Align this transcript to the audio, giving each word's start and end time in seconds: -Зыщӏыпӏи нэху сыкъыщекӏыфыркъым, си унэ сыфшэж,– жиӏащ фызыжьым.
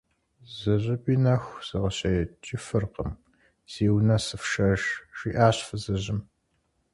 -Зыщӏыпӏи 0.55 1.15
нэху 1.23 1.59
сыкъыщекӏыфыркъым, 1.67 3.11
си 3.71 3.83
унэ 3.95 4.17
сыфшэж,– 4.25 4.81
жиӏащ 5.17 5.57
фызыжьым. 5.67 6.19